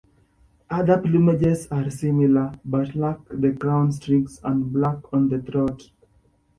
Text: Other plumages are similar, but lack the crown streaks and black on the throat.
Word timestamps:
Other 0.71 0.97
plumages 0.99 1.67
are 1.71 1.91
similar, 1.91 2.55
but 2.65 2.95
lack 2.95 3.19
the 3.29 3.51
crown 3.51 3.91
streaks 3.91 4.39
and 4.43 4.73
black 4.73 5.13
on 5.13 5.29
the 5.29 5.39
throat. 5.39 5.91